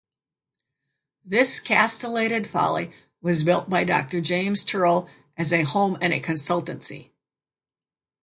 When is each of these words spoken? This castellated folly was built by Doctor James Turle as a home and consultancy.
This 1.23 1.59
castellated 1.59 2.47
folly 2.47 2.91
was 3.21 3.43
built 3.43 3.69
by 3.69 3.83
Doctor 3.83 4.19
James 4.19 4.65
Turle 4.65 5.07
as 5.37 5.53
a 5.53 5.61
home 5.61 5.95
and 6.01 6.11
consultancy. 6.23 7.11